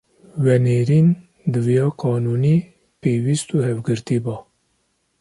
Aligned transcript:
venêrîn 0.43 1.07
diviya 1.53 1.85
“qanûnî”, 2.01 2.57
pêwîst 3.01 3.49
û 3.55 3.57
hevgirtî” 3.67 4.17
ba; 4.25 4.35